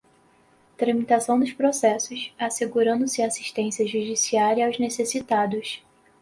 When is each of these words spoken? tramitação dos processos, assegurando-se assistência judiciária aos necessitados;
tramitação 0.77 1.39
dos 1.39 1.53
processos, 1.53 2.33
assegurando-se 2.39 3.21
assistência 3.21 3.85
judiciária 3.85 4.65
aos 4.65 4.79
necessitados; 4.79 5.83